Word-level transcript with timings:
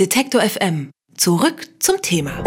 Detektor 0.00 0.40
FM. 0.40 0.90
Zurück 1.16 1.68
zum 1.78 2.02
Thema. 2.02 2.42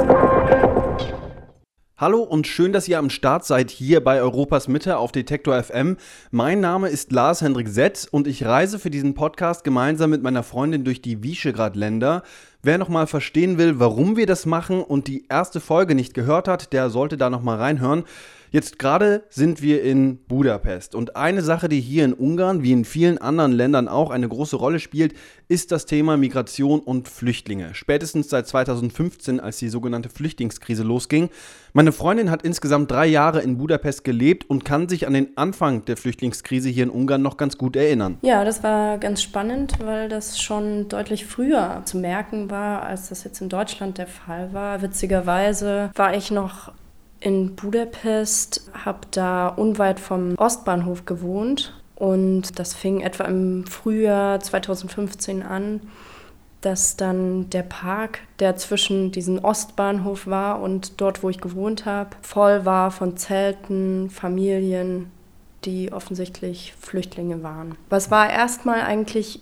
Hallo 1.95 2.21
und 2.21 2.45
schön, 2.45 2.73
dass 2.73 2.89
ihr 2.89 2.99
am 2.99 3.09
Start 3.09 3.45
seid 3.45 3.71
hier 3.71 4.03
bei 4.03 4.19
Europas 4.19 4.67
Mitte 4.67 4.97
auf 4.97 5.13
Detektor 5.13 5.63
FM. 5.63 5.95
Mein 6.29 6.59
Name 6.59 6.89
ist 6.89 7.13
Lars 7.13 7.41
Hendrik 7.41 7.69
Setz 7.69 8.03
und 8.03 8.27
ich 8.27 8.43
reise 8.43 8.79
für 8.79 8.89
diesen 8.89 9.13
Podcast 9.13 9.63
gemeinsam 9.63 10.09
mit 10.09 10.23
meiner 10.23 10.43
Freundin 10.43 10.83
durch 10.83 11.01
die 11.01 11.23
Visegrad-Länder. 11.23 12.23
Wer 12.63 12.77
nochmal 12.77 13.07
verstehen 13.07 13.57
will, 13.57 13.79
warum 13.79 14.17
wir 14.17 14.25
das 14.25 14.45
machen 14.45 14.83
und 14.83 15.07
die 15.07 15.25
erste 15.29 15.61
Folge 15.61 15.95
nicht 15.95 16.13
gehört 16.13 16.49
hat, 16.49 16.73
der 16.73 16.89
sollte 16.89 17.15
da 17.15 17.29
nochmal 17.29 17.59
reinhören. 17.59 18.03
Jetzt 18.49 18.79
gerade 18.79 19.23
sind 19.29 19.61
wir 19.61 19.83
in 19.83 20.23
Budapest 20.25 20.95
und 20.95 21.17
eine 21.17 21.41
Sache, 21.41 21.67
die 21.67 21.81
hier 21.81 22.05
in 22.05 22.13
Ungarn 22.13 22.63
wie 22.63 22.71
in 22.71 22.85
vielen 22.85 23.17
anderen 23.17 23.51
Ländern 23.51 23.89
auch 23.89 24.09
eine 24.09 24.29
große 24.29 24.55
Rolle 24.55 24.79
spielt, 24.79 25.13
ist 25.49 25.71
das 25.71 25.85
Thema 25.85 26.15
Migration 26.15 26.79
und 26.79 27.09
Flüchtlinge. 27.09 27.73
Spätestens 27.73 28.29
seit 28.29 28.47
2015, 28.47 29.39
als 29.39 29.57
die 29.57 29.67
sogenannte 29.67 30.09
Flüchtlingskrise 30.09 30.83
losging. 30.83 31.29
Meine 31.73 31.91
Freundin 31.91 32.31
hat 32.31 32.43
insgesamt 32.43 32.89
drei 32.89 33.05
Jahre 33.05 33.41
in 33.41 33.57
Budapest 33.57 34.03
gelebt 34.03 34.49
und 34.49 34.63
kann 34.63 34.87
sich 34.87 35.07
an 35.07 35.13
den 35.13 35.35
Anfang 35.35 35.83
der 35.85 35.97
Flüchtlingskrise 35.97 36.69
hier 36.69 36.83
in 36.83 36.89
Ungarn 36.89 37.21
noch 37.21 37.35
ganz 37.35 37.57
gut 37.57 37.75
erinnern. 37.75 38.17
Ja, 38.21 38.45
das 38.45 38.63
war 38.63 38.97
ganz 38.97 39.21
spannend, 39.21 39.73
weil 39.83 40.07
das 40.07 40.41
schon 40.41 40.87
deutlich 40.87 41.25
früher 41.25 41.81
zu 41.85 41.97
merken 41.97 42.49
war, 42.49 42.83
als 42.83 43.09
das 43.09 43.25
jetzt 43.25 43.41
in 43.41 43.49
Deutschland 43.49 43.97
der 43.97 44.07
Fall 44.07 44.53
war. 44.53 44.81
Witzigerweise 44.81 45.91
war 45.95 46.15
ich 46.15 46.31
noch 46.31 46.71
in 47.19 47.55
Budapest, 47.55 48.69
habe 48.85 49.01
da 49.11 49.47
unweit 49.47 49.99
vom 49.99 50.35
Ostbahnhof 50.35 51.05
gewohnt 51.05 51.73
und 51.95 52.59
das 52.59 52.73
fing 52.73 53.01
etwa 53.01 53.23
im 53.25 53.65
Frühjahr 53.65 54.39
2015 54.39 55.41
an, 55.41 55.81
dass 56.61 56.97
dann 56.97 57.49
der 57.49 57.63
Park, 57.63 58.19
der 58.39 58.55
zwischen 58.55 59.11
diesem 59.11 59.43
Ostbahnhof 59.43 60.27
war 60.27 60.61
und 60.61 60.99
dort, 61.01 61.23
wo 61.23 61.29
ich 61.29 61.39
gewohnt 61.39 61.85
habe, 61.85 62.11
voll 62.21 62.65
war 62.65 62.91
von 62.91 63.17
Zelten, 63.17 64.09
Familien, 64.09 65.11
die 65.65 65.91
offensichtlich 65.91 66.73
Flüchtlinge 66.79 67.43
waren. 67.43 67.75
Es 67.89 68.11
war 68.11 68.29
erstmal 68.29 68.81
eigentlich 68.81 69.41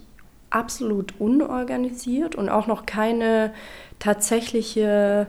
absolut 0.50 1.20
unorganisiert 1.20 2.36
und 2.36 2.50
auch 2.50 2.67
noch 2.67 2.86
keine 2.86 3.54
tatsächliche 4.00 5.28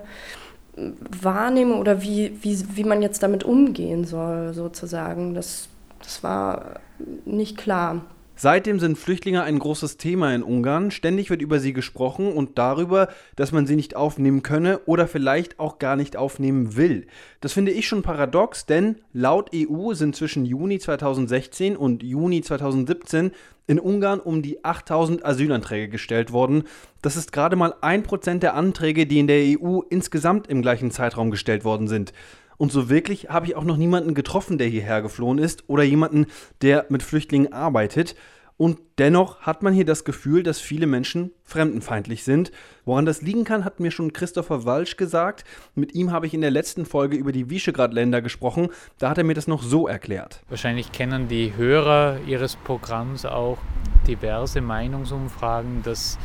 wahrnehme 0.77 1.77
oder 1.77 2.03
wie, 2.03 2.37
wie, 2.43 2.77
wie 2.77 2.85
man 2.85 3.03
jetzt 3.03 3.23
damit 3.23 3.45
umgehen 3.45 4.05
soll, 4.05 4.53
sozusagen. 4.53 5.35
Das, 5.35 5.69
das 6.01 6.23
war 6.23 6.81
nicht 7.25 7.57
klar. 7.57 8.03
Seitdem 8.39 8.79
sind 8.79 8.99
Flüchtlinge 8.99 9.43
ein 9.43 9.59
großes 9.59 9.97
Thema 9.97 10.35
in 10.35 10.43
Ungarn. 10.43 10.91
Ständig 10.91 11.31
wird 11.31 11.41
über 11.41 11.59
sie 11.59 11.73
gesprochen 11.73 12.31
und 12.31 12.59
darüber, 12.59 13.09
dass 13.35 13.51
man 13.51 13.67
sie 13.67 13.77
nicht 13.77 13.97
aufnehmen 13.97 14.43
könne 14.43 14.81
oder 14.85 15.09
vielleicht 15.09 15.59
auch 15.59 15.79
gar 15.79 15.97
nicht 15.97 16.19
aufnehmen 16.19 16.77
will. 16.77 17.07
Das 17.41 17.55
finde 17.55 17.73
ich 17.73 17.89
schon 17.89 18.03
paradox, 18.03 18.67
denn 18.67 18.97
laut 19.15 19.51
EU 19.55 19.95
sind 19.95 20.15
zwischen 20.15 20.45
Juni 20.45 20.79
2016 20.79 21.79
und 21.79 22.03
Juni 22.03 22.43
2017 22.43 23.31
in 23.67 23.81
Ungarn 23.81 24.21
um 24.21 24.43
die 24.43 24.63
8000 24.63 25.25
Asylanträge 25.25 25.89
gestellt 25.89 26.31
worden. 26.31 26.65
Das 27.01 27.17
ist 27.17 27.33
gerade 27.33 27.57
mal 27.57 27.75
ein 27.81 28.03
Prozent 28.03 28.43
der 28.43 28.55
Anträge, 28.55 29.07
die 29.07 29.19
in 29.19 29.27
der 29.27 29.59
EU 29.59 29.81
insgesamt 29.89 30.47
im 30.47 30.61
gleichen 30.61 30.91
Zeitraum 30.91 31.31
gestellt 31.31 31.65
worden 31.65 31.89
sind. 31.89 32.13
Und 32.59 32.73
so 32.73 32.89
wirklich 32.89 33.29
habe 33.29 33.47
ich 33.47 33.57
auch 33.57 33.65
noch 33.65 33.77
niemanden 33.77 34.15
getroffen, 34.15 34.59
der 34.59 34.69
hierher 34.69 35.03
geflohen 35.03 35.39
ist 35.39 35.65
oder 35.69 35.83
jemanden, 35.83 36.27
der 36.63 36.87
mit 36.89 37.03
Flüchtlingen 37.03 37.53
arbeitet. 37.53 38.15
Und 38.59 38.79
dennoch 38.97 39.41
hat 39.41 39.63
man 39.63 39.75
hier 39.75 39.85
das 39.85 40.05
Gefühl, 40.05 40.43
dass 40.43 40.61
viele 40.61 40.87
Menschen 40.87 41.31
fremdenfeindlich 41.45 42.25
sind. 42.25 42.53
Woran 42.87 43.05
das 43.05 43.21
liegen 43.21 43.45
kann, 43.45 43.67
hat 43.67 43.81
mir 43.81 43.91
schon 43.91 44.15
Christopher 44.15 44.65
Walsch 44.65 44.97
gesagt. 44.97 45.45
Mit 45.75 45.95
ihm 45.95 46.11
habe 46.11 46.27
ich 46.27 46.33
in 46.33 46.41
der 46.41 46.51
letzten 46.51 46.87
Folge 46.87 47.19
über 47.19 47.33
die 47.33 47.51
Visegrad-Länder 47.51 48.23
gesprochen. 48.23 48.71
Da 48.99 49.11
hat 49.11 49.19
er 49.19 49.25
mir 49.25 49.35
das 49.35 49.47
noch 49.47 49.63
so 49.63 49.87
erklärt. 49.87 50.41
Wahrscheinlich 50.49 50.91
kennen 50.91 51.29
die 51.29 51.55
Hörer 51.55 52.21
Ihres 52.27 52.57
Programms 52.57 53.27
auch 53.27 53.59
diverse 54.07 54.63
Meinungsumfragen, 54.63 55.83
dass 55.83 56.19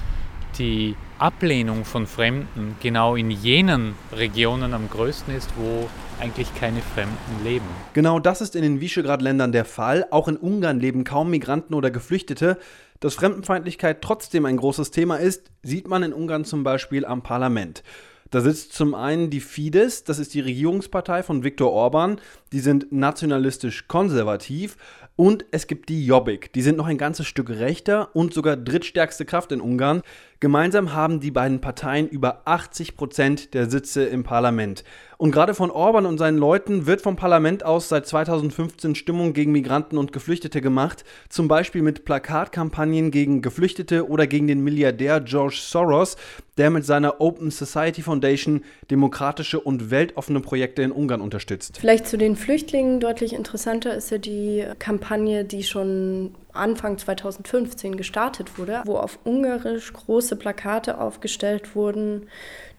die 0.57 0.95
Ablehnung 1.19 1.85
von 1.85 2.07
Fremden 2.07 2.75
genau 2.81 3.15
in 3.15 3.31
jenen 3.31 3.95
Regionen 4.11 4.73
am 4.73 4.89
größten 4.89 5.35
ist, 5.35 5.49
wo 5.57 5.89
eigentlich 6.19 6.53
keine 6.55 6.81
Fremden 6.81 7.43
leben. 7.43 7.65
Genau 7.93 8.19
das 8.19 8.41
ist 8.41 8.55
in 8.55 8.61
den 8.61 8.79
Visegrad-Ländern 8.81 9.51
der 9.51 9.65
Fall. 9.65 10.05
Auch 10.11 10.27
in 10.27 10.37
Ungarn 10.37 10.79
leben 10.79 11.03
kaum 11.03 11.29
Migranten 11.29 11.73
oder 11.73 11.91
Geflüchtete. 11.91 12.57
Dass 12.99 13.15
Fremdenfeindlichkeit 13.15 14.01
trotzdem 14.01 14.45
ein 14.45 14.57
großes 14.57 14.91
Thema 14.91 15.15
ist, 15.15 15.49
sieht 15.63 15.87
man 15.87 16.03
in 16.03 16.13
Ungarn 16.13 16.45
zum 16.45 16.63
Beispiel 16.63 17.05
am 17.05 17.23
Parlament. 17.23 17.83
Da 18.29 18.39
sitzt 18.39 18.73
zum 18.73 18.95
einen 18.95 19.29
die 19.29 19.41
Fidesz, 19.41 20.05
das 20.05 20.17
ist 20.17 20.33
die 20.33 20.39
Regierungspartei 20.39 21.21
von 21.21 21.43
Viktor 21.43 21.71
Orban, 21.71 22.21
die 22.51 22.59
sind 22.59 22.91
nationalistisch 22.91 23.87
konservativ 23.87 24.77
und 25.15 25.45
es 25.51 25.67
gibt 25.67 25.89
die 25.89 26.05
Jobbik, 26.05 26.51
die 26.53 26.61
sind 26.61 26.77
noch 26.77 26.87
ein 26.87 26.97
ganzes 26.97 27.27
Stück 27.27 27.49
rechter 27.49 28.09
und 28.15 28.33
sogar 28.33 28.57
drittstärkste 28.57 29.25
Kraft 29.25 29.51
in 29.51 29.61
Ungarn. 29.61 30.01
Gemeinsam 30.39 30.93
haben 30.93 31.19
die 31.19 31.29
beiden 31.29 31.61
Parteien 31.61 32.09
über 32.09 32.41
80 32.45 32.95
Prozent 32.95 33.53
der 33.53 33.69
Sitze 33.69 34.03
im 34.05 34.23
Parlament. 34.23 34.83
Und 35.19 35.31
gerade 35.31 35.53
von 35.53 35.69
Orban 35.69 36.07
und 36.07 36.17
seinen 36.17 36.39
Leuten 36.39 36.87
wird 36.87 37.01
vom 37.01 37.15
Parlament 37.15 37.63
aus 37.63 37.89
seit 37.89 38.07
2015 38.07 38.95
Stimmung 38.95 39.33
gegen 39.33 39.51
Migranten 39.51 39.99
und 39.99 40.11
Geflüchtete 40.11 40.61
gemacht, 40.61 41.03
zum 41.29 41.47
Beispiel 41.47 41.83
mit 41.83 42.05
Plakatkampagnen 42.05 43.11
gegen 43.11 43.43
Geflüchtete 43.43 44.09
oder 44.09 44.25
gegen 44.25 44.47
den 44.47 44.63
Milliardär 44.63 45.21
George 45.21 45.59
Soros, 45.61 46.17
der 46.57 46.71
mit 46.71 46.85
seiner 46.85 47.21
Open 47.21 47.51
Society 47.51 48.01
Foundation 48.01 48.63
demokratische 48.89 49.59
und 49.59 49.91
weltoffene 49.91 50.39
Projekte 50.39 50.81
in 50.81 50.91
Ungarn 50.91 51.21
unterstützt. 51.21 51.77
Vielleicht 51.79 52.07
zu 52.07 52.17
den 52.17 52.35
Flüchtlingen 52.41 52.99
deutlich 52.99 53.33
interessanter 53.33 53.93
ist 53.93 54.09
ja 54.09 54.17
die 54.17 54.65
Kampagne, 54.79 55.45
die 55.45 55.63
schon 55.63 56.35
Anfang 56.53 56.97
2015 56.97 57.95
gestartet 57.95 58.57
wurde, 58.57 58.81
wo 58.85 58.97
auf 58.97 59.19
Ungarisch 59.23 59.93
große 59.93 60.35
Plakate 60.35 60.99
aufgestellt 60.99 61.75
wurden. 61.75 62.27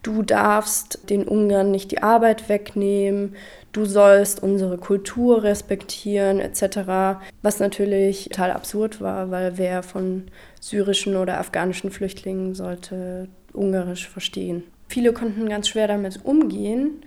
Du 0.02 0.22
darfst 0.22 1.08
den 1.08 1.28
Ungarn 1.28 1.70
nicht 1.70 1.92
die 1.92 2.02
Arbeit 2.02 2.48
wegnehmen, 2.48 3.36
du 3.70 3.84
sollst 3.84 4.42
unsere 4.42 4.78
Kultur 4.78 5.44
respektieren 5.44 6.40
etc. 6.40 7.22
Was 7.42 7.60
natürlich 7.60 8.30
total 8.30 8.50
absurd 8.50 9.00
war, 9.00 9.30
weil 9.30 9.58
wer 9.58 9.84
von 9.84 10.24
syrischen 10.60 11.16
oder 11.16 11.38
afghanischen 11.38 11.90
Flüchtlingen 11.90 12.54
sollte 12.54 13.28
Ungarisch 13.52 14.08
verstehen. 14.08 14.64
Viele 14.88 15.12
konnten 15.12 15.48
ganz 15.48 15.68
schwer 15.68 15.86
damit 15.86 16.24
umgehen, 16.24 17.02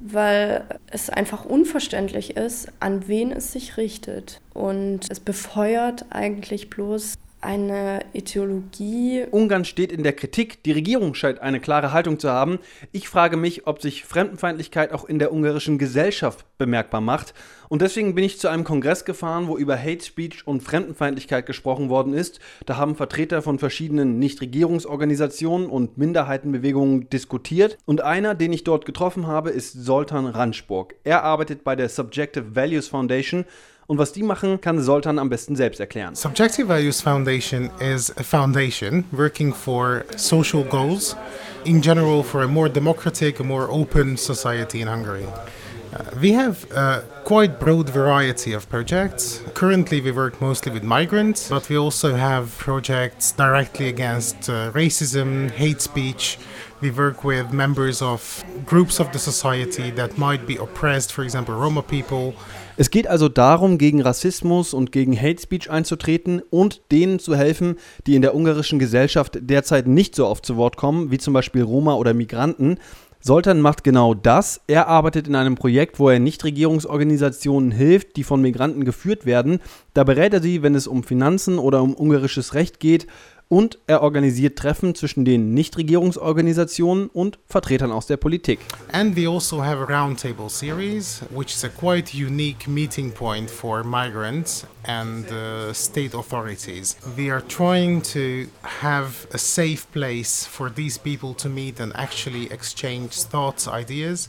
weil 0.00 0.64
es 0.90 1.10
einfach 1.10 1.44
unverständlich 1.44 2.36
ist, 2.36 2.72
an 2.80 3.06
wen 3.06 3.32
es 3.32 3.52
sich 3.52 3.76
richtet. 3.76 4.40
Und 4.54 5.10
es 5.10 5.20
befeuert 5.20 6.06
eigentlich 6.10 6.70
bloß 6.70 7.18
eine 7.40 8.04
Ideologie. 8.12 9.24
Ungarn 9.30 9.64
steht 9.64 9.92
in 9.92 10.02
der 10.02 10.12
Kritik, 10.12 10.62
die 10.62 10.72
Regierung 10.72 11.14
scheint 11.14 11.40
eine 11.40 11.60
klare 11.60 11.92
Haltung 11.92 12.18
zu 12.18 12.30
haben. 12.30 12.58
Ich 12.92 13.08
frage 13.08 13.36
mich, 13.36 13.66
ob 13.66 13.80
sich 13.80 14.04
Fremdenfeindlichkeit 14.04 14.92
auch 14.92 15.04
in 15.04 15.18
der 15.18 15.32
ungarischen 15.32 15.78
Gesellschaft 15.78 16.44
bemerkbar 16.58 17.00
macht. 17.00 17.34
Und 17.68 17.82
deswegen 17.82 18.14
bin 18.14 18.24
ich 18.24 18.40
zu 18.40 18.48
einem 18.48 18.64
Kongress 18.64 19.04
gefahren, 19.04 19.48
wo 19.48 19.56
über 19.56 19.78
Hate 19.78 20.04
Speech 20.04 20.46
und 20.46 20.62
Fremdenfeindlichkeit 20.62 21.46
gesprochen 21.46 21.88
worden 21.88 22.12
ist. 22.12 22.40
Da 22.66 22.76
haben 22.76 22.96
Vertreter 22.96 23.42
von 23.42 23.58
verschiedenen 23.58 24.18
Nichtregierungsorganisationen 24.18 25.70
und 25.70 25.96
Minderheitenbewegungen 25.96 27.08
diskutiert. 27.08 27.78
Und 27.86 28.02
einer, 28.02 28.34
den 28.34 28.52
ich 28.52 28.64
dort 28.64 28.84
getroffen 28.84 29.26
habe, 29.26 29.50
ist 29.50 29.72
Soltan 29.72 30.26
Ranschburg. 30.26 30.94
Er 31.04 31.22
arbeitet 31.22 31.64
bei 31.64 31.76
der 31.76 31.88
Subjective 31.88 32.54
Values 32.54 32.88
Foundation 32.88 33.44
Und 33.90 33.98
was 33.98 34.12
die 34.12 34.22
machen, 34.22 34.60
kann 34.60 34.80
Soltan 34.80 35.18
am 35.18 35.28
besten 35.30 35.56
selbst 35.56 35.80
erklären. 35.80 36.14
Subjective 36.14 36.68
Values 36.68 37.00
Foundation 37.00 37.70
is 37.80 38.12
a 38.16 38.22
foundation 38.22 39.04
working 39.10 39.52
for 39.52 40.04
social 40.16 40.62
goals, 40.62 41.16
in 41.64 41.82
general 41.82 42.22
for 42.22 42.44
a 42.44 42.46
more 42.46 42.68
democratic, 42.68 43.40
a 43.40 43.42
more 43.42 43.68
open 43.68 44.16
society 44.16 44.80
in 44.80 44.86
Hungary. 44.86 45.26
Uh, 45.92 46.04
we 46.20 46.30
have 46.30 46.70
a 46.70 47.02
quite 47.24 47.58
broad 47.58 47.90
variety 47.90 48.52
of 48.52 48.68
projects. 48.68 49.42
Currently, 49.54 50.00
we 50.00 50.12
work 50.12 50.40
mostly 50.40 50.70
with 50.70 50.84
migrants, 50.84 51.48
but 51.48 51.68
we 51.68 51.76
also 51.76 52.14
have 52.14 52.56
projects 52.58 53.32
directly 53.32 53.88
against 53.88 54.48
uh, 54.48 54.70
racism, 54.70 55.50
hate 55.50 55.80
speech. 55.80 56.38
We 56.80 56.92
work 56.92 57.24
with 57.24 57.52
members 57.52 58.02
of 58.02 58.44
groups 58.64 59.00
of 59.00 59.12
the 59.12 59.18
society 59.18 59.90
that 59.90 60.16
might 60.16 60.46
be 60.46 60.56
oppressed, 60.56 61.12
for 61.12 61.24
example, 61.24 61.56
Roma 61.56 61.82
people. 61.82 62.36
Es 62.80 62.88
geht 62.90 63.06
also 63.06 63.28
darum, 63.28 63.76
gegen 63.76 64.00
Rassismus 64.00 64.72
und 64.72 64.90
gegen 64.90 65.14
Hate 65.14 65.38
Speech 65.38 65.70
einzutreten 65.70 66.40
und 66.48 66.80
denen 66.90 67.18
zu 67.18 67.36
helfen, 67.36 67.76
die 68.06 68.14
in 68.14 68.22
der 68.22 68.34
ungarischen 68.34 68.78
Gesellschaft 68.78 69.36
derzeit 69.42 69.86
nicht 69.86 70.14
so 70.14 70.26
oft 70.26 70.46
zu 70.46 70.56
Wort 70.56 70.78
kommen, 70.78 71.10
wie 71.10 71.18
zum 71.18 71.34
Beispiel 71.34 71.60
Roma 71.60 71.92
oder 71.92 72.14
Migranten. 72.14 72.78
Soltan 73.20 73.60
macht 73.60 73.84
genau 73.84 74.14
das. 74.14 74.62
Er 74.66 74.88
arbeitet 74.88 75.28
in 75.28 75.34
einem 75.34 75.56
Projekt, 75.56 75.98
wo 75.98 76.08
er 76.08 76.20
Nichtregierungsorganisationen 76.20 77.70
hilft, 77.70 78.16
die 78.16 78.24
von 78.24 78.40
Migranten 78.40 78.86
geführt 78.86 79.26
werden. 79.26 79.60
Da 79.92 80.02
berät 80.04 80.32
er 80.32 80.40
sie, 80.40 80.62
wenn 80.62 80.74
es 80.74 80.86
um 80.86 81.02
Finanzen 81.02 81.58
oder 81.58 81.82
um 81.82 81.92
ungarisches 81.92 82.54
Recht 82.54 82.80
geht 82.80 83.06
und 83.50 83.78
er 83.88 84.02
organisiert 84.02 84.56
Treffen 84.56 84.94
zwischen 84.94 85.24
den 85.24 85.52
Nichtregierungsorganisationen 85.54 87.08
und 87.08 87.38
Vertretern 87.46 87.90
aus 87.90 88.06
der 88.06 88.16
Politik. 88.16 88.60
And 88.92 89.16
we 89.16 89.28
also 89.28 89.62
have 89.62 89.82
a 89.82 89.84
roundtable 89.84 90.48
series, 90.48 91.20
which 91.30 91.52
is 91.52 91.64
a 91.64 91.68
quite 91.68 92.14
unique 92.16 92.68
meeting 92.68 93.10
point 93.10 93.50
for 93.50 93.82
migrants 93.82 94.66
and 94.84 95.26
state 95.74 96.14
authorities. 96.14 96.96
We 97.16 97.30
are 97.30 97.40
trying 97.40 98.02
to 98.14 98.48
have 98.62 99.26
a 99.32 99.38
safe 99.38 99.90
place 99.92 100.44
for 100.46 100.70
these 100.70 100.98
people 100.98 101.34
to 101.34 101.48
meet 101.48 101.80
and 101.80 101.92
actually 101.94 102.50
exchange 102.50 103.22
thoughts, 103.22 103.68
ideas. 103.68 104.28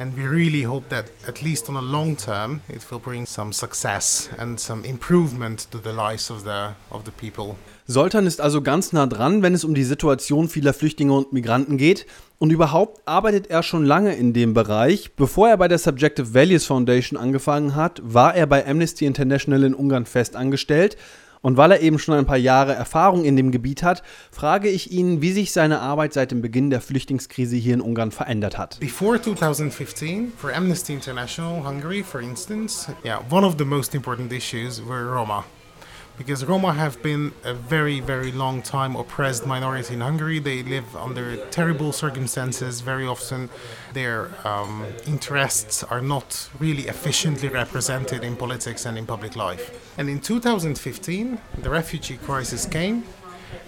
And 0.00 0.16
we 0.16 0.22
really 0.28 0.62
hope 0.62 0.90
that, 0.90 1.10
at 1.26 1.42
least 1.42 1.68
on 1.68 1.74
a 1.74 1.82
long 1.82 2.14
term, 2.14 2.60
it 2.68 2.88
will 2.88 3.00
bring 3.00 3.26
some 3.26 3.52
success 3.52 4.30
and 4.38 4.60
some 4.60 4.84
improvement 4.84 5.66
to 5.72 5.78
the 5.78 5.92
lives 5.92 6.30
of 6.30 6.44
the, 6.44 6.74
of 6.92 7.04
the 7.04 7.10
people. 7.10 7.56
Soltan 7.88 8.26
ist 8.26 8.40
also 8.40 8.60
ganz 8.62 8.92
nah 8.92 9.06
dran, 9.06 9.42
wenn 9.42 9.54
es 9.54 9.64
um 9.64 9.74
die 9.74 9.82
Situation 9.82 10.48
vieler 10.48 10.74
Flüchtlinge 10.74 11.14
und 11.14 11.32
Migranten 11.32 11.78
geht. 11.78 12.06
Und 12.38 12.50
überhaupt 12.50 13.00
arbeitet 13.04 13.48
er 13.48 13.64
schon 13.64 13.84
lange 13.84 14.14
in 14.14 14.32
dem 14.32 14.54
Bereich. 14.54 15.10
Bevor 15.16 15.48
er 15.48 15.56
bei 15.56 15.66
der 15.66 15.78
Subjective 15.78 16.34
Values 16.34 16.66
Foundation 16.66 17.18
angefangen 17.18 17.74
hat, 17.74 18.00
war 18.04 18.34
er 18.34 18.46
bei 18.46 18.64
Amnesty 18.64 19.06
International 19.06 19.64
in 19.64 19.74
Ungarn 19.74 20.06
fest 20.06 20.36
angestellt. 20.36 20.96
Und 21.40 21.56
weil 21.56 21.72
er 21.72 21.80
eben 21.80 21.98
schon 21.98 22.14
ein 22.14 22.26
paar 22.26 22.36
Jahre 22.36 22.74
Erfahrung 22.74 23.24
in 23.24 23.36
dem 23.36 23.50
Gebiet 23.50 23.82
hat, 23.82 24.02
frage 24.30 24.68
ich 24.68 24.92
ihn, 24.92 25.20
wie 25.20 25.32
sich 25.32 25.52
seine 25.52 25.80
Arbeit 25.80 26.12
seit 26.12 26.30
dem 26.30 26.40
Beginn 26.40 26.70
der 26.70 26.80
Flüchtlingskrise 26.80 27.56
hier 27.56 27.74
in 27.74 27.80
Ungarn 27.80 28.12
verändert 28.12 28.56
hat. 28.56 28.78
Before 28.80 29.20
2015, 29.20 30.32
for 30.36 30.54
Amnesty 30.54 30.94
International 30.94 31.64
Hungary, 31.64 32.04
for 32.04 32.20
instance, 32.20 32.92
yeah, 33.04 33.20
one 33.30 33.46
of 33.46 33.56
the 33.58 33.64
most 33.64 33.94
important 33.94 34.32
issues 34.32 34.80
were 34.84 35.04
Roma. 35.12 35.44
Because 36.18 36.44
Roma 36.44 36.72
have 36.72 37.00
been 37.00 37.32
a 37.44 37.54
very, 37.54 38.00
very 38.00 38.32
long 38.32 38.60
time 38.60 38.96
oppressed 38.96 39.46
minority 39.46 39.94
in 39.94 40.00
Hungary. 40.00 40.40
They 40.40 40.64
live 40.64 40.96
under 40.96 41.36
terrible 41.46 41.92
circumstances. 41.92 42.80
Very 42.80 43.06
often, 43.06 43.48
their 43.94 44.30
um, 44.46 44.84
interests 45.06 45.84
are 45.84 46.00
not 46.00 46.50
really 46.58 46.88
efficiently 46.88 47.48
represented 47.48 48.24
in 48.24 48.36
politics 48.36 48.84
and 48.84 48.98
in 48.98 49.06
public 49.06 49.36
life. 49.36 49.94
And 49.96 50.10
in 50.10 50.20
2015, 50.20 51.38
the 51.62 51.70
refugee 51.70 52.16
crisis 52.16 52.66
came, 52.66 53.04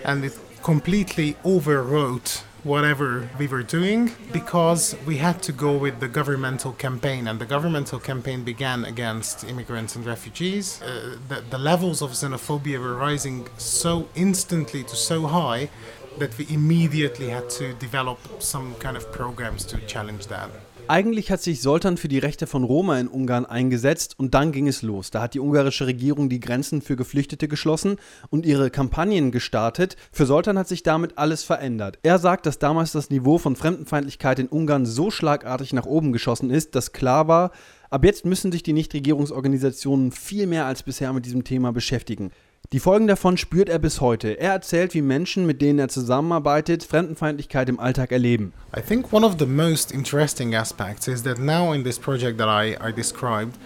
and 0.05 0.25
it 0.25 0.37
completely 0.63 1.35
overwrote 1.45 2.43
whatever 2.65 3.29
we 3.39 3.47
were 3.47 3.63
doing 3.63 4.13
because 4.33 4.97
we 5.07 5.17
had 5.17 5.43
to 5.43 5.53
go 5.53 5.77
with 5.77 6.01
the 6.01 6.09
governmental 6.09 6.73
campaign. 6.73 7.27
And 7.29 7.39
the 7.39 7.47
governmental 7.47 7.99
campaign 7.99 8.45
began 8.45 8.85
against 8.85 9.45
immigrants 9.45 9.97
and 9.97 10.05
refugees. 10.05 10.81
Uh, 10.83 11.17
the, 11.29 11.41
the 11.41 11.59
levels 11.59 12.03
of 12.03 12.11
xenophobia 12.11 12.79
were 12.79 12.97
rising 12.97 13.49
so 13.59 14.09
instantly 14.15 14.83
to 14.85 14.97
so 14.97 15.27
high 15.27 15.71
that 16.19 16.37
we 16.39 16.47
immediately 16.51 17.29
had 17.29 17.49
to 17.51 17.73
develop 17.75 18.19
some 18.41 18.75
kind 18.77 18.97
of 18.97 19.11
programs 19.13 19.65
to 19.65 19.79
challenge 19.87 20.27
that 20.27 20.51
Eigentlich 20.91 21.31
hat 21.31 21.41
sich 21.41 21.63
Soltan 21.63 21.99
für 21.99 22.09
die 22.09 22.19
Rechte 22.19 22.49
von 22.49 22.65
Roma 22.65 22.99
in 22.99 23.07
Ungarn 23.07 23.47
eingesetzt 23.47 24.17
und 24.19 24.35
dann 24.35 24.51
ging 24.51 24.67
es 24.67 24.83
los. 24.83 25.13
Da 25.13 25.23
hat 25.23 25.35
die 25.35 25.39
ungarische 25.39 25.87
Regierung 25.87 26.29
die 26.29 26.41
Grenzen 26.41 26.83
für 26.83 26.97
Geflüchtete 26.97 27.47
geschlossen 27.47 27.95
und 28.29 28.45
ihre 28.45 28.71
Kampagnen 28.71 29.31
gestartet. 29.31 29.95
Für 30.11 30.27
Soltan 30.27 30.59
hat 30.59 30.67
sich 30.67 30.83
damit 30.83 31.17
alles 31.17 31.45
verändert. 31.45 32.01
Er 32.03 32.19
sagt, 32.19 32.45
dass 32.45 32.59
damals 32.59 32.91
das 32.91 33.09
Niveau 33.09 33.39
von 33.39 33.55
Fremdenfeindlichkeit 33.55 34.41
in 34.41 34.49
Ungarn 34.49 34.85
so 34.85 35.13
schlagartig 35.13 35.73
nach 35.73 35.87
oben 35.87 36.11
geschossen 36.11 36.51
ist, 36.51 36.75
dass 36.75 36.91
klar 36.91 37.29
war, 37.29 37.53
ab 37.91 38.05
jetzt 38.05 38.25
müssen 38.25 38.51
sich 38.51 38.65
die 38.65 38.73
Nichtregierungsorganisationen 38.73 40.11
viel 40.11 40.49
mehr 40.49 40.67
als 40.67 40.83
bisher 40.83 41.13
mit 41.13 41.25
diesem 41.25 41.45
Thema 41.45 41.73
beschäftigen. 41.73 42.33
Die 42.73 42.79
Folgen 42.79 43.09
davon 43.09 43.37
spürt 43.37 43.69
er 43.69 43.81
bis 43.81 44.01
heute. 44.01 44.39
Er 44.39 44.53
erzählt, 44.53 44.95
wie 44.95 45.03
Menschen, 45.03 45.45
mit 45.45 45.61
denen 45.61 45.81
er 45.81 45.89
zusammenarbeitet, 45.89 46.85
Fremdenfeindlichkeit 46.85 47.69
im 47.69 47.81
Alltag 47.81 48.13
erleben. 48.13 48.53
I 48.77 48.81
think 48.81 49.13
one 49.13 49.27
of 49.27 49.39
the 49.41 49.47
most 49.47 49.91
interesting 49.91 50.55
aspects 50.55 51.09
is 51.09 51.25
that 51.25 51.41
now 51.41 51.73
in 51.73 51.83
this 51.83 51.99
project 51.99 52.39
that 52.39 52.47
I, 52.47 52.77
I 52.81 52.93
described, 52.93 53.59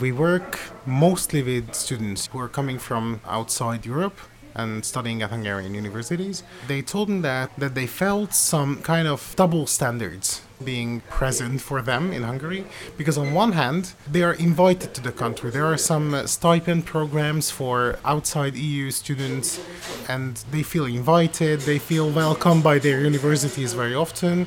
we 0.00 0.16
work 0.16 0.60
mostly 0.86 1.44
with 1.44 1.74
students 1.74 2.30
who 2.32 2.38
are 2.38 2.48
coming 2.48 2.78
from 2.78 3.18
outside 3.28 3.84
Europe 3.84 4.14
and 4.54 4.84
studying 4.84 5.20
at 5.24 5.30
Hungarian 5.30 5.74
universities. 5.74 6.44
They 6.68 6.80
told 6.80 7.08
me 7.08 7.22
that, 7.22 7.50
that 7.58 7.74
they 7.74 7.88
felt 7.88 8.34
some 8.34 8.82
kind 8.82 9.08
of 9.08 9.34
double 9.34 9.66
standards 9.66 10.42
being 10.62 11.00
present 11.02 11.60
for 11.60 11.82
them 11.82 12.12
in 12.12 12.22
Hungary 12.22 12.64
because 12.96 13.18
on 13.18 13.34
one 13.34 13.52
hand 13.52 13.92
they 14.10 14.22
are 14.22 14.34
invited 14.34 14.94
to 14.94 15.00
the 15.00 15.12
country. 15.12 15.50
There 15.50 15.66
are 15.66 15.76
some 15.76 16.14
uh, 16.14 16.26
stipend 16.26 16.86
programs 16.86 17.50
for 17.50 17.98
outside 18.04 18.54
EU 18.54 18.90
students 18.90 19.60
and 20.08 20.36
they 20.50 20.62
feel 20.62 20.86
invited 20.86 21.60
they 21.60 21.78
feel 21.78 22.10
welcomed 22.10 22.62
by 22.62 22.78
their 22.78 23.00
universities 23.00 23.72
very 23.72 23.94
often. 23.94 24.46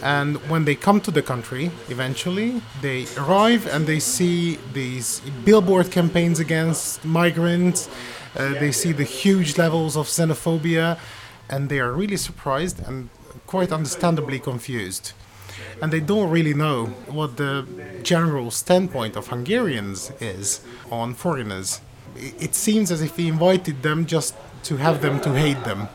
And 0.00 0.36
when 0.48 0.64
they 0.64 0.76
come 0.76 1.00
to 1.00 1.10
the 1.10 1.22
country 1.22 1.70
eventually 1.88 2.62
they 2.80 3.06
arrive 3.16 3.66
and 3.66 3.86
they 3.86 3.98
see 3.98 4.58
these 4.72 5.20
billboard 5.44 5.90
campaigns 5.90 6.38
against 6.38 7.04
migrants 7.04 7.88
uh, 8.36 8.52
they 8.60 8.70
see 8.70 8.92
the 8.92 9.04
huge 9.04 9.58
levels 9.58 9.96
of 9.96 10.06
xenophobia 10.06 10.98
and 11.50 11.68
they 11.68 11.80
are 11.80 11.92
really 11.92 12.16
surprised 12.16 12.78
and 12.86 13.08
quite 13.46 13.72
understandably 13.72 14.38
confused 14.38 15.12
and 15.80 15.92
they 15.92 16.00
don't 16.00 16.30
really 16.30 16.54
know 16.54 16.88
what 17.08 17.36
the 17.36 17.64
general 18.02 18.50
standpoint 18.50 19.16
of 19.16 19.28
Hungarians 19.28 20.12
is 20.20 20.60
on 20.90 21.14
foreigners. 21.14 21.80
It 22.16 22.54
seems 22.54 22.90
as 22.90 23.02
if 23.02 23.16
we 23.16 23.28
invited 23.28 23.82
them 23.82 24.06
just 24.06 24.34
to 24.64 24.76
have 24.76 25.00
them 25.00 25.20
to 25.20 25.30
hate 25.30 25.62
them. 25.64 25.88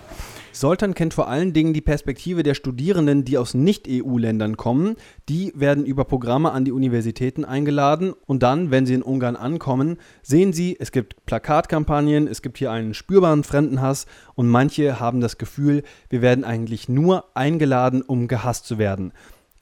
Soltan 0.56 0.94
kennt 0.94 1.16
vor 1.16 1.28
allen 1.28 1.52
Dingen 1.52 1.74
die 1.74 1.82
Perspektive 1.82 2.44
der 2.44 2.54
Studierenden, 2.54 3.26
die 3.26 3.40
aus 3.40 3.56
Nicht-EU-Ländern 3.56 4.56
kommen. 4.56 4.98
Die 5.28 5.52
werden 5.56 5.84
über 5.84 6.06
Programme 6.06 6.52
an 6.52 6.64
die 6.64 6.72
Universitäten 6.72 7.44
eingeladen 7.44 8.14
und 8.28 8.44
dann, 8.44 8.70
wenn 8.70 8.86
sie 8.86 8.94
in 8.94 9.02
Ungarn 9.02 9.36
ankommen, 9.36 9.98
sehen 10.22 10.54
sie, 10.54 10.78
es 10.80 10.92
gibt 10.92 11.26
Plakatkampagnen, 11.26 12.28
es 12.28 12.44
gibt 12.44 12.60
hier 12.60 12.70
einen 12.70 12.94
spürbaren 12.94 13.44
Fremdenhass 13.44 14.06
und 14.36 14.48
manche 14.48 15.00
haben 15.00 15.22
das 15.22 15.40
Gefühl, 15.40 15.82
wir 16.10 16.22
werden 16.22 16.44
eigentlich 16.44 16.88
nur 16.88 17.36
eingeladen, 17.36 18.04
um 18.04 18.28
gehasst 18.28 18.68
zu 18.68 18.78
werden. 18.78 19.12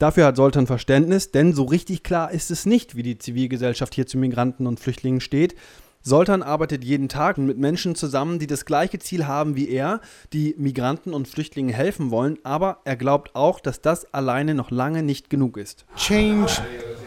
Dafür 0.02 0.26
hat 0.26 0.34
Soltan 0.34 0.66
Verständnis, 0.66 1.30
denn 1.30 1.52
so 1.52 1.62
richtig 1.62 2.02
klar 2.02 2.32
ist 2.32 2.50
es 2.50 2.66
nicht, 2.66 2.96
wie 2.96 3.04
die 3.04 3.18
Zivilgesellschaft 3.18 3.94
hier 3.94 4.04
zu 4.04 4.18
Migranten 4.18 4.66
und 4.66 4.80
Flüchtlingen 4.80 5.20
steht. 5.20 5.54
Soltan 6.02 6.42
arbeitet 6.42 6.82
jeden 6.82 7.08
Tag 7.08 7.38
mit 7.38 7.56
Menschen 7.56 7.94
zusammen, 7.94 8.40
die 8.40 8.48
das 8.48 8.64
gleiche 8.64 8.98
Ziel 8.98 9.28
haben 9.28 9.54
wie 9.54 9.68
er, 9.68 10.00
die 10.32 10.56
Migranten 10.58 11.14
und 11.14 11.28
Flüchtlingen 11.28 11.72
helfen 11.72 12.10
wollen, 12.10 12.36
aber 12.42 12.78
er 12.84 12.96
glaubt 12.96 13.36
auch, 13.36 13.60
dass 13.60 13.80
das 13.80 14.12
alleine 14.12 14.56
noch 14.56 14.72
lange 14.72 15.04
nicht 15.04 15.30
genug 15.30 15.56
ist. 15.56 15.84
Change 15.94 16.50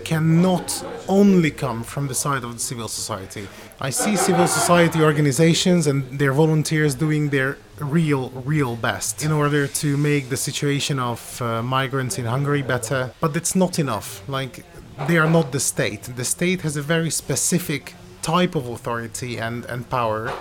cannot 0.05 0.85
only 1.07 1.51
come 1.51 1.83
from 1.83 2.07
the 2.07 2.15
side 2.15 2.43
of 2.43 2.53
the 2.53 2.59
civil 2.59 2.87
society. 2.87 3.47
I 3.79 3.89
see 3.89 4.15
civil 4.15 4.47
society 4.47 5.01
organizations 5.01 5.87
and 5.87 6.19
their 6.19 6.33
volunteers 6.33 6.95
doing 6.95 7.29
their 7.29 7.57
real, 7.79 8.29
real 8.31 8.75
best 8.75 9.23
in 9.23 9.31
order 9.31 9.67
to 9.67 9.97
make 9.97 10.29
the 10.29 10.37
situation 10.37 10.99
of 10.99 11.41
uh, 11.41 11.61
migrants 11.61 12.17
in 12.17 12.25
Hungary 12.25 12.61
better, 12.61 13.11
but 13.19 13.35
it's 13.35 13.55
not 13.55 13.79
enough. 13.79 14.27
Like, 14.27 14.65
they 15.07 15.17
are 15.17 15.29
not 15.29 15.51
the 15.51 15.59
state. 15.59 16.03
The 16.03 16.25
state 16.25 16.61
has 16.61 16.77
a 16.77 16.81
very 16.81 17.09
specific 17.09 17.93
type 18.21 18.55
of 18.55 18.67
authority 18.67 19.37
and, 19.37 19.65
and 19.65 19.87
power 19.89 20.33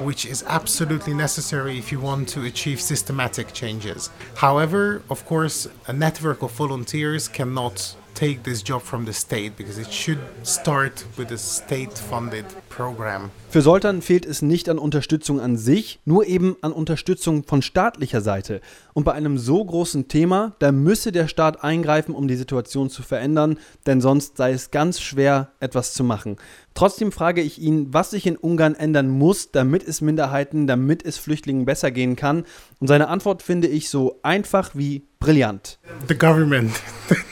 which 0.00 0.24
is 0.24 0.44
absolutely 0.46 1.14
necessary 1.14 1.78
if 1.78 1.90
you 1.90 2.00
want 2.00 2.28
to 2.28 2.44
achieve 2.44 2.80
systematic 2.80 3.52
changes. 3.52 4.10
However, 4.36 5.02
of 5.10 5.24
course, 5.26 5.66
a 5.86 5.92
network 5.92 6.42
of 6.42 6.52
volunteers 6.52 7.28
cannot 7.28 7.96
take 8.14 8.42
this 8.42 8.62
job 8.62 8.82
from 8.82 9.06
the 9.06 9.12
state 9.12 9.56
because 9.56 9.80
it 9.80 9.92
should 9.92 10.18
start 10.44 11.04
with 11.16 11.30
a 11.30 11.38
state 11.38 11.98
funded 11.98 12.44
program. 12.68 13.30
Für 13.50 13.60
Soltan 13.60 14.00
fehlt 14.00 14.24
es 14.24 14.40
nicht 14.40 14.70
an 14.70 14.78
Unterstützung 14.78 15.38
an 15.38 15.58
sich, 15.58 16.00
nur 16.06 16.26
eben 16.26 16.56
an 16.62 16.72
Unterstützung 16.72 17.44
von 17.44 17.60
staatlicher 17.60 18.22
Seite. 18.22 18.62
Und 18.94 19.04
bei 19.04 19.12
einem 19.12 19.36
so 19.36 19.62
großen 19.62 20.08
Thema, 20.08 20.56
da 20.58 20.72
müsse 20.72 21.12
der 21.12 21.28
Staat 21.28 21.62
eingreifen, 21.62 22.14
um 22.14 22.28
die 22.28 22.36
Situation 22.36 22.88
zu 22.88 23.02
verändern, 23.02 23.58
denn 23.86 24.00
sonst 24.00 24.38
sei 24.38 24.52
es 24.52 24.70
ganz 24.70 25.00
schwer, 25.00 25.50
etwas 25.60 25.92
zu 25.92 26.02
machen. 26.02 26.36
Trotzdem 26.74 27.12
frage 27.12 27.42
ich 27.42 27.60
ihn, 27.60 27.92
was 27.92 28.12
sich 28.12 28.26
in 28.26 28.36
Ungarn 28.36 28.74
ändern 28.74 29.10
muss, 29.10 29.50
damit 29.50 29.86
es 29.86 30.00
Minderheiten, 30.00 30.66
damit 30.66 31.04
es 31.04 31.18
Flüchtlingen 31.18 31.66
besser 31.66 31.90
gehen 31.90 32.16
kann. 32.16 32.44
Und 32.80 32.86
seine 32.86 33.08
Antwort 33.08 33.42
finde 33.42 33.68
ich 33.68 33.90
so 33.90 34.18
einfach 34.22 34.70
wie 34.74 35.02
brillant. 35.20 35.78
The 36.08 36.16
government. 36.16 36.72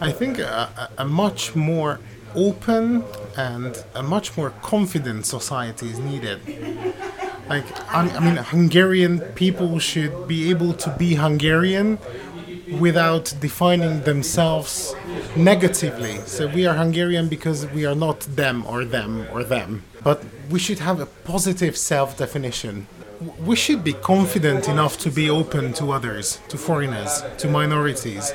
I 0.00 0.12
think 0.12 0.38
a, 0.38 0.90
a, 0.98 1.04
much 1.04 1.54
more 1.54 2.00
open 2.34 3.04
and 3.36 3.84
a 3.94 4.02
much 4.02 4.36
more 4.36 4.50
confident 4.62 5.24
society 5.26 5.88
is 5.88 5.98
needed. 5.98 6.40
Like, 7.48 7.64
I 7.94 8.20
mean, 8.20 8.36
Hungarian 8.36 9.20
people 9.34 9.78
should 9.78 10.26
be 10.26 10.50
able 10.50 10.72
to 10.74 10.90
be 10.98 11.14
Hungarian 11.14 11.98
without 12.80 13.34
defining 13.40 14.02
themselves 14.02 14.94
negatively. 15.36 16.18
So 16.26 16.48
we 16.48 16.66
are 16.66 16.74
Hungarian 16.74 17.28
because 17.28 17.66
we 17.66 17.84
are 17.86 17.94
not 17.94 18.20
them 18.20 18.64
or 18.66 18.84
them 18.84 19.26
or 19.32 19.44
them. 19.44 19.82
But 20.02 20.24
we 20.50 20.58
should 20.58 20.80
have 20.80 21.00
a 21.00 21.06
positive 21.06 21.76
self 21.76 22.16
definition. 22.16 22.86
We 23.46 23.56
should 23.56 23.84
be 23.84 23.92
confident 23.92 24.68
enough 24.68 24.96
to 24.98 25.10
be 25.10 25.30
open 25.30 25.72
to 25.74 25.92
others, 25.92 26.40
to 26.48 26.56
foreigners, 26.56 27.22
to 27.38 27.48
minorities, 27.48 28.32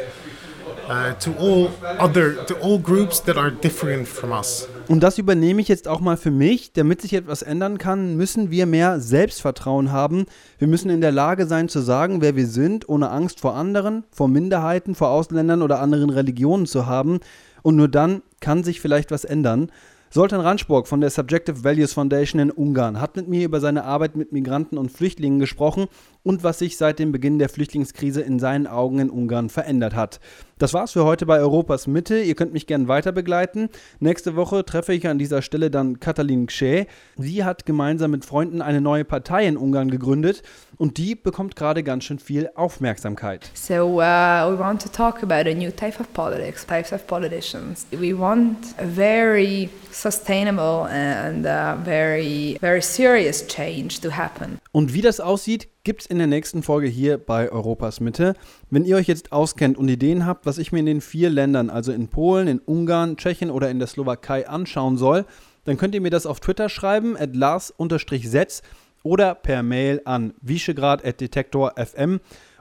uh, 0.88 1.14
to 1.20 1.32
all 1.38 1.70
other, 2.00 2.46
to 2.46 2.56
all 2.62 2.80
groups 2.80 3.22
that 3.24 3.38
are 3.38 3.52
different 3.52 4.08
from 4.08 4.32
us. 4.32 4.68
Und 4.88 5.02
das 5.02 5.18
übernehme 5.18 5.62
ich 5.62 5.68
jetzt 5.68 5.88
auch 5.88 6.00
mal 6.00 6.18
für 6.18 6.32
mich. 6.32 6.74
Damit 6.74 7.02
sich 7.02 7.14
etwas 7.14 7.42
ändern 7.42 7.78
kann, 7.78 8.16
müssen 8.16 8.52
wir 8.52 8.66
mehr 8.66 9.00
Selbstvertrauen 9.00 9.92
haben. 9.92 10.26
Wir 10.58 10.68
müssen 10.68 10.90
in 10.90 11.02
der 11.02 11.12
Lage 11.12 11.46
sein 11.46 11.70
zu 11.70 11.82
sagen, 11.82 12.22
wer 12.22 12.36
wir 12.36 12.48
sind, 12.48 12.90
ohne 12.90 13.12
Angst 13.12 13.40
vor 13.40 13.56
anderen, 13.56 14.04
vor 14.12 14.28
Minderheiten, 14.28 14.96
vor 14.96 15.10
Ausländern 15.10 15.62
oder 15.62 15.80
anderen 15.80 16.10
Religionen 16.10 16.66
zu 16.66 16.86
haben. 16.86 17.20
Und 17.62 17.76
nur 17.76 17.88
dann 17.88 18.22
kann 18.40 18.64
sich 18.64 18.82
vielleicht 18.82 19.12
was 19.12 19.26
ändern. 19.26 19.72
Soltan 20.12 20.42
Ranspurg 20.42 20.88
von 20.88 21.02
der 21.02 21.12
Subjective 21.12 21.64
Values 21.64 21.94
Foundation 21.94 22.42
in 22.42 22.50
Ungarn 22.50 23.00
hat 23.00 23.16
mit 23.16 23.28
mir 23.28 23.46
über 23.46 23.60
seine 23.60 23.84
Arbeit 23.84 24.16
mit 24.16 24.32
Migranten 24.32 24.80
und 24.80 24.92
Flüchtlingen 24.92 25.38
gesprochen 25.38 25.86
und 26.24 26.44
was 26.44 26.58
sich 26.58 26.78
seit 26.78 26.98
dem 26.98 27.12
Beginn 27.12 27.38
der 27.38 27.48
Flüchtlingskrise 27.48 28.22
in 28.22 28.40
seinen 28.40 28.66
Augen 28.66 28.98
in 28.98 29.12
Ungarn 29.12 29.50
verändert 29.50 29.94
hat. 29.94 30.20
Das 30.60 30.74
war's 30.74 30.92
für 30.92 31.06
heute 31.06 31.26
bei 31.26 31.40
Europas 31.40 31.88
Mitte. 31.88 32.20
Ihr 32.20 32.36
könnt 32.36 32.52
mich 32.52 32.68
gerne 32.68 32.90
weiter 32.90 33.14
begleiten. 33.14 33.70
Nächste 34.02 34.36
Woche 34.36 34.66
treffe 34.66 34.92
ich 34.92 35.08
an 35.08 35.18
dieser 35.18 35.42
Stelle 35.42 35.72
dann 35.72 36.02
Katalin 36.02 36.48
Ksche. 36.48 36.86
Sie 37.16 37.46
hat 37.46 37.66
gemeinsam 37.66 38.12
mit 38.12 38.26
Freunden 38.26 38.62
eine 38.62 38.82
neue 38.82 39.06
Partei 39.06 39.48
in 39.48 39.56
Ungarn 39.56 39.90
gegründet 39.90 40.44
und 40.76 40.98
die 40.98 41.16
bekommt 41.16 41.56
gerade 41.56 41.82
ganz 41.82 42.04
schön 42.04 42.20
viel 42.20 42.50
Aufmerksamkeit. 42.56 43.50
So 43.54 43.74
uh, 43.74 44.52
we 44.52 44.60
want 44.60 44.82
to 44.82 44.90
talk 44.90 45.24
about 45.24 45.50
a 45.50 45.54
new 45.54 45.72
type 45.72 45.98
of 45.98 46.12
politics, 46.12 46.68
types 46.68 46.92
of 46.92 47.08
politicians. 47.08 47.88
We 47.92 48.14
want 48.14 48.58
a 48.80 48.86
very 48.86 49.70
sustainable 49.92 50.90
and 50.90 51.46
very 51.86 52.58
very 52.60 52.82
serious 52.82 53.48
change 53.48 54.02
to 54.02 54.12
happen. 54.12 54.59
Und 54.72 54.94
wie 54.94 55.02
das 55.02 55.20
aussieht, 55.20 55.68
gibt 55.84 56.02
es 56.02 56.08
in 56.08 56.20
der 56.20 56.28
nächsten 56.28 56.62
Folge 56.62 56.88
hier 56.88 57.18
bei 57.18 57.52
Europas 57.52 58.00
Mitte. 58.00 58.36
Wenn 58.70 58.86
ihr 58.86 58.98
euch 58.98 59.08
jetzt 59.08 59.32
auskennt 59.32 59.78
und 59.78 59.90
Ideen 59.90 60.26
habt, 60.26 60.46
was 60.46 60.60
ich 60.60 60.72
mir 60.72 60.80
in 60.80 60.86
den 60.86 61.02
vier 61.02 61.30
Ländern, 61.30 61.72
also 61.72 61.92
in 61.92 62.08
Polen, 62.08 62.48
in 62.48 62.60
Ungarn, 62.60 63.18
Tschechien 63.18 63.50
oder 63.50 63.72
in 63.72 63.80
der 63.80 63.88
Slowakei 63.88 64.48
anschauen 64.48 64.98
soll, 64.98 65.26
dann 65.66 65.78
könnt 65.78 65.96
ihr 65.96 66.02
mir 66.02 66.12
das 66.12 66.28
auf 66.28 66.40
Twitter 66.40 66.70
schreiben, 66.70 67.18
at 67.18 67.36
lars-setz 67.36 68.62
oder 69.02 69.34
per 69.34 69.64
Mail 69.64 70.02
an 70.06 70.34
vischegrad.detektor.fm 70.42 72.20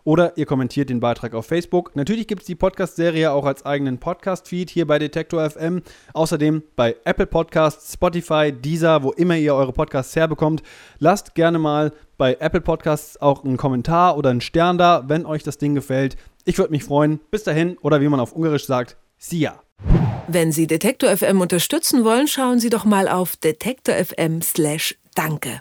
oder 0.09 0.39
ihr 0.39 0.47
kommentiert 0.47 0.89
den 0.89 1.01
Beitrag 1.01 1.35
auf 1.35 1.45
Facebook. 1.45 1.95
Natürlich 1.95 2.27
gibt 2.27 2.41
es 2.41 2.47
die 2.47 2.55
Podcast-Serie 2.55 3.31
auch 3.31 3.45
als 3.45 3.67
eigenen 3.67 3.99
Podcast-Feed 3.99 4.71
hier 4.71 4.87
bei 4.87 4.99
Detektor 4.99 5.51
FM. 5.51 5.83
Außerdem 6.15 6.63
bei 6.77 6.97
Apple 7.05 7.27
Podcasts, 7.27 7.93
Spotify, 7.93 8.51
Deezer, 8.51 9.03
wo 9.03 9.11
immer 9.11 9.37
ihr 9.37 9.55
eure 9.55 9.75
Podcasts 9.75 10.17
herbekommt. 10.17 10.63
Lasst 10.99 11.35
gerne 11.35 11.59
mal 11.59 11.93
bei 12.17 12.39
Apple 12.41 12.63
Podcasts 12.63 13.21
auch 13.21 13.45
einen 13.45 13.59
Kommentar 13.59 14.17
oder 14.17 14.31
einen 14.31 14.41
Stern 14.41 14.79
da, 14.79 15.05
wenn 15.09 15.27
euch 15.27 15.43
das 15.43 15.59
Ding 15.59 15.75
gefällt. 15.75 16.17
Ich 16.47 16.57
würde 16.57 16.71
mich 16.71 16.85
freuen. 16.85 17.21
Bis 17.31 17.45
dahin 17.45 17.77
oder 17.83 18.01
wie 18.01 18.09
man 18.09 18.19
auf 18.19 18.33
Ungarisch 18.33 18.65
sagt, 18.65 18.97
Sia. 19.19 19.61
Wenn 20.27 20.53
Sie 20.53 20.67
Detektor 20.67 21.15
FM 21.15 21.43
unterstützen 21.43 22.03
wollen, 22.03 22.29
schauen 22.29 22.61
Sie 22.61 22.71
doch 22.71 22.87
mal 22.87 23.09
auf 23.09 23.37
detektor.fm/danke. 23.37 25.61